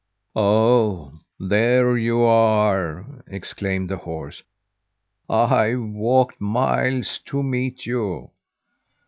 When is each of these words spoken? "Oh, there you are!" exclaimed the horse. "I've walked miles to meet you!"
"Oh, 0.35 1.13
there 1.39 1.95
you 1.95 2.21
are!" 2.23 3.21
exclaimed 3.27 3.87
the 3.91 3.97
horse. 3.97 4.41
"I've 5.29 5.83
walked 5.91 6.41
miles 6.41 7.19
to 7.27 7.43
meet 7.43 7.85
you!" 7.85 8.31